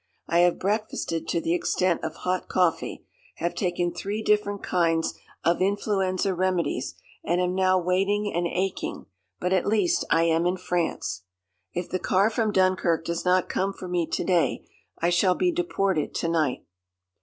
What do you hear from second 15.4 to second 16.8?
deported to night.